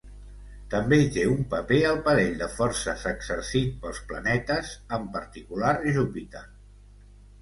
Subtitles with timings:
[0.69, 6.47] També hi té un paper el parell de forces exercit pels planetes, en particular Júpiter.